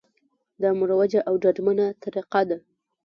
[0.61, 2.57] دا مروجه او ډاډمنه طریقه ده